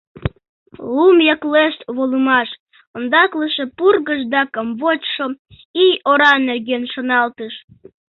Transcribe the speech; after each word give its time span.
Лум 0.95 1.17
яклешт 1.33 1.81
волымаш, 1.95 2.49
ондаклыше 2.95 3.65
пургыж 3.77 4.21
да 4.33 4.41
камвочшо 4.53 5.25
ий 5.85 5.93
ора 6.09 6.33
нерген 6.47 6.83
шоналтыш. 6.93 7.53